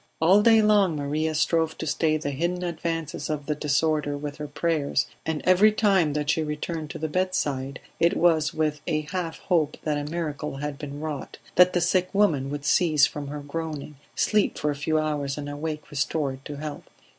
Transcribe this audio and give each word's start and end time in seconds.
All 0.19 0.41
day 0.41 0.63
long 0.63 0.95
Maria 0.95 1.35
strove 1.35 1.77
to 1.77 1.85
stay 1.85 2.17
the 2.17 2.31
hidden 2.31 2.63
advances 2.63 3.29
of 3.29 3.45
the 3.45 3.53
disorder 3.53 4.17
with 4.17 4.37
her 4.37 4.47
prayers, 4.47 5.05
and 5.27 5.43
every 5.45 5.71
time 5.71 6.13
that 6.13 6.31
she 6.31 6.41
returned 6.41 6.89
to 6.89 6.97
the 6.97 7.07
bedside 7.07 7.79
it 7.99 8.17
was 8.17 8.51
with 8.51 8.81
a 8.87 9.01
half 9.11 9.37
hope 9.41 9.77
that 9.83 9.99
a 9.99 10.11
miracle 10.11 10.55
had 10.55 10.79
been 10.79 10.99
wrought, 11.01 11.37
that 11.53 11.73
the 11.73 11.81
sick 11.81 12.09
woman 12.15 12.49
would 12.49 12.65
cease 12.65 13.05
from 13.05 13.27
her 13.27 13.41
groaning, 13.41 13.95
sleep 14.15 14.57
for 14.57 14.71
a 14.71 14.75
few 14.75 14.97
hours 14.97 15.37
and 15.37 15.47
awake 15.47 15.91
restored 15.91 16.43
to 16.45 16.55
health. 16.57 16.89